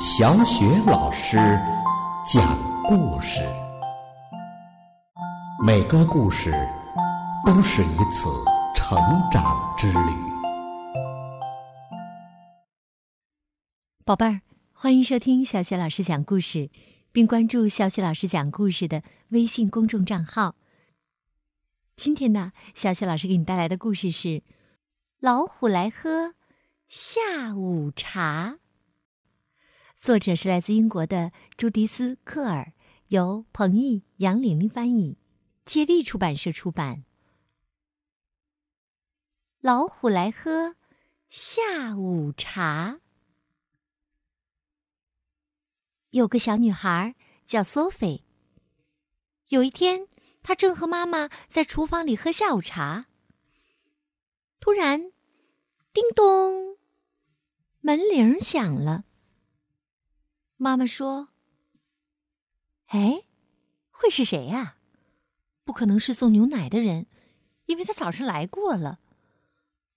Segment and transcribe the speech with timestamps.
[0.00, 1.36] 小雪老师
[2.26, 3.40] 讲故事，
[5.64, 6.52] 每个故事
[7.46, 8.28] 都是一次
[8.74, 8.98] 成
[9.30, 9.98] 长之旅。
[14.04, 14.40] 宝贝儿，
[14.72, 16.70] 欢迎收听小雪老师讲故事，
[17.12, 20.56] 并关注小雪老师讲故事的微信公众账号。
[21.96, 24.28] 今天呢，小雪老师给你带来的故事是
[25.20, 26.34] 《老虎来喝
[26.94, 28.58] 下午茶》。
[29.96, 32.74] 作者是来自英国的朱迪斯·科尔，
[33.06, 35.16] 由彭毅、杨玲玲翻译，
[35.64, 37.06] 接力出版社出版。
[39.62, 40.76] 老虎来喝
[41.30, 43.00] 下午茶。
[46.10, 47.14] 有个小女孩
[47.46, 48.22] 叫索菲。
[49.48, 50.08] 有一天，
[50.42, 53.06] 她正和妈妈在厨房里喝下午茶。
[54.60, 55.10] 突然，
[55.94, 56.76] 叮咚，
[57.82, 59.04] 门铃响了。
[60.56, 61.30] 妈妈说
[62.86, 63.24] ：“哎，
[63.90, 64.76] 会是谁呀？
[65.64, 67.08] 不可能是送牛奶的人，
[67.66, 69.00] 因为他早上来过了；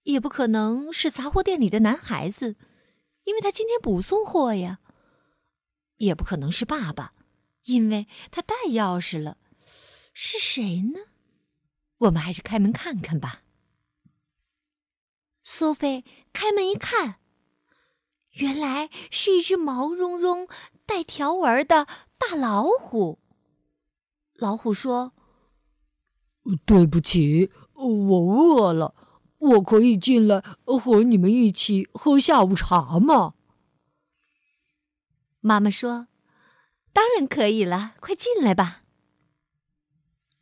[0.01, 2.55] 也不可能是杂货店里的男孩子，
[3.25, 4.79] 因为他今天不送货呀；
[5.97, 7.13] 也不可能是爸爸，
[7.65, 9.37] 因为他带钥匙了。
[10.11, 11.01] 是谁呢？
[11.99, 13.43] 我们还是开门看看吧。”
[15.43, 17.19] 苏菲开门一看。
[18.35, 20.47] 原来是一只毛茸茸、
[20.85, 23.19] 带条纹的大老虎。
[24.33, 25.13] 老虎说
[26.65, 28.93] ：“对不起，我饿了，
[29.37, 33.35] 我可以进来和你们一起喝下午茶吗？”
[35.39, 36.07] 妈妈说
[36.91, 38.81] ：“当然可以了，快进来吧。”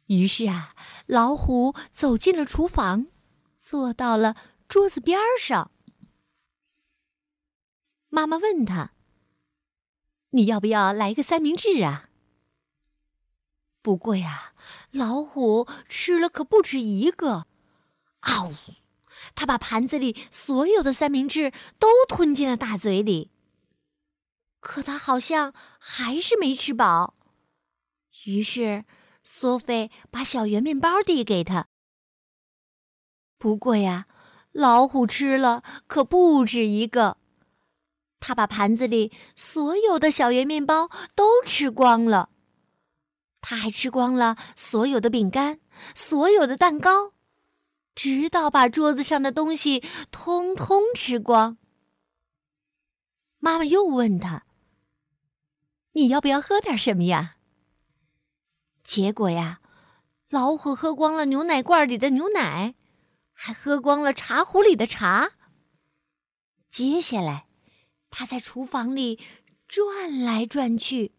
[0.07, 3.07] 于是啊，老虎走进了厨房，
[3.55, 4.35] 坐到了
[4.67, 5.69] 桌子边上。
[8.13, 8.91] 妈妈问他
[10.29, 12.11] ：“你要不要来一个三明治啊？”
[13.81, 14.53] 不过呀，
[14.91, 17.47] 老虎吃了可不止一个，
[18.19, 18.53] 嗷！
[19.33, 23.31] 他把盘子里所有的三明治都吞进了大嘴里。
[24.59, 27.15] 可他好像还是没吃饱，
[28.25, 28.85] 于是
[29.23, 31.65] 索菲把小圆面包递给他。
[33.39, 34.05] 不过呀，
[34.51, 37.17] 老虎吃了可不止一个。
[38.25, 42.29] 他把盘子里所有的小圆面包都吃光了，
[43.41, 45.59] 他还吃光了所有的饼干、
[45.93, 47.11] 所有的蛋糕，
[47.93, 51.57] 直到把桌子上的东西通通吃光。
[53.39, 54.45] 妈妈又问他
[55.91, 57.35] ：“你要不要喝点什么呀？”
[58.85, 59.59] 结果呀，
[60.29, 62.75] 老虎喝光了牛奶罐里的牛奶，
[63.33, 65.31] 还喝光了茶壶里的茶。
[66.69, 67.47] 接下来。
[68.15, 69.19] 他在厨房里
[69.67, 71.13] 转来转去，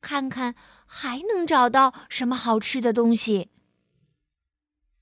[0.00, 0.54] 看看
[0.86, 3.50] 还能找到什么好吃的东西。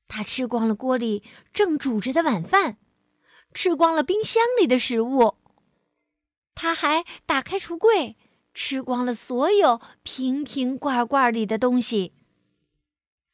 [0.08, 1.22] 他吃光了锅里
[1.52, 2.78] 正煮着的晚饭，
[3.54, 5.36] 吃光了冰箱里的食物。
[6.56, 8.16] 他还打开橱柜，
[8.52, 12.14] 吃光了所有瓶瓶罐罐里的东西。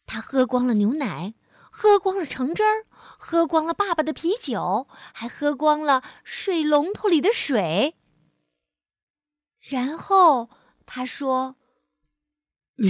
[0.05, 1.33] 他喝光了牛奶，
[1.81, 2.87] 喝光了橙汁儿。
[3.17, 7.95] 喝光了爸爸的啤酒，还喝光了水龙头里的水。
[9.61, 10.51] 然后
[10.85, 11.55] 他说：“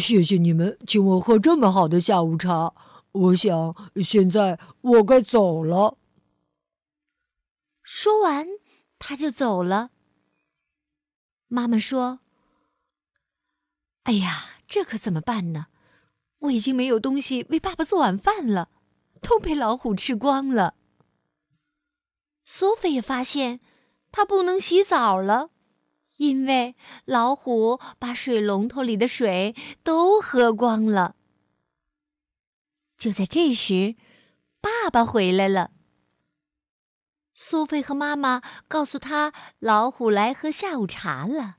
[0.00, 2.72] 谢谢你们请我喝这么好的下午茶。
[3.12, 5.98] 我想现在我该走了。”
[7.82, 8.46] 说完，
[8.98, 9.90] 他就走了。
[11.48, 12.20] 妈妈说
[14.04, 15.66] ：“哎呀，这可怎么办呢？
[16.38, 18.70] 我已经没有东西为爸爸做晚饭了。”
[19.20, 20.74] 都被老虎吃光了。
[22.44, 23.60] 索菲也发现，
[24.10, 25.50] 他不能洗澡了，
[26.16, 31.14] 因为老虎把水龙头里的水都喝光了。
[32.96, 33.96] 就在这时，
[34.60, 35.70] 爸爸回来了。
[37.34, 41.58] 苏菲和妈妈告诉他，老虎来喝下午茶了，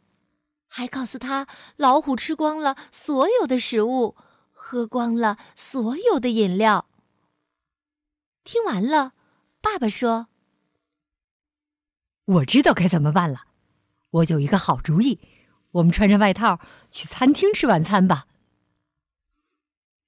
[0.68, 1.48] 还告诉他，
[1.78, 4.18] 老虎吃光了所有的食物，
[4.52, 6.90] 喝光了所有的饮料。
[8.44, 9.14] 听完了，
[9.62, 10.28] 爸爸说
[12.26, 13.46] ：“我知道该怎么办了。
[14.12, 15.20] 我有一个好主意，
[15.72, 16.60] 我们穿着外套
[16.90, 18.28] 去餐厅吃晚餐吧。”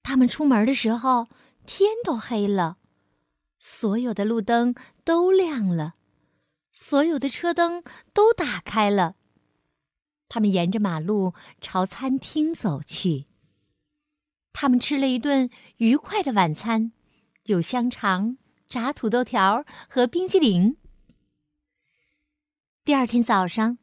[0.01, 1.27] 他们出门的时候，
[1.67, 2.77] 天都黑了，
[3.59, 4.73] 所有的路灯
[5.03, 5.93] 都亮了，
[6.73, 9.15] 所有的车灯都打开了。
[10.27, 13.27] 他们沿着马路朝餐厅走去。
[14.53, 16.93] 他们吃了一顿愉快的晚餐。
[17.45, 20.77] 有香肠、炸土豆条和冰激凌。
[22.83, 23.77] 第二天早上，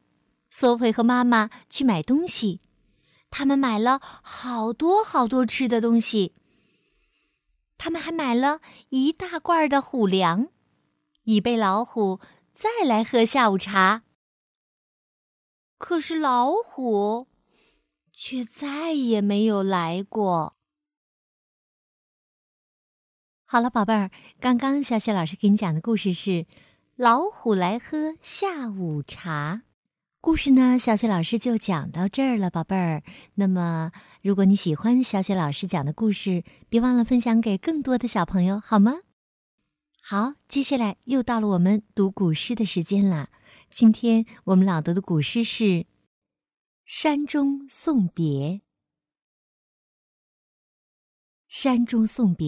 [0.49, 2.61] 索菲和妈妈去买东西，
[3.29, 6.35] 他们买了好多好多吃的东西。
[7.77, 8.59] 他们还买了
[8.89, 10.49] 一大罐的虎粮，
[11.23, 12.19] 以备老虎
[12.53, 14.03] 再来喝下午茶。
[15.77, 17.29] 可是老虎
[18.11, 20.58] 却再也没有来过。
[23.51, 26.29] 好了，宝贝儿，刚刚小雪老师给你讲的故事是
[26.95, 29.63] 《老虎来喝下午茶》。
[30.21, 33.01] 故事呢，小雪老师就讲到这儿了，宝贝儿。
[33.33, 33.91] 那么，
[34.21, 38.99] 如果你喜欢小雪老师讲的故事，别忘了分享给更多的小朋友，好吗？
[39.99, 43.31] 好，接下来又到了我们读古诗的时间了。
[43.71, 45.63] 今天我们朗读的古诗是
[46.85, 48.23] 《山中送别》。
[51.47, 52.47] 《山中送别》，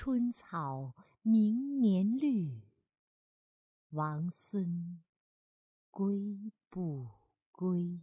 [0.00, 2.62] 春草明年绿，
[3.90, 5.02] 王孙
[5.90, 7.08] 归不
[7.50, 8.00] 归？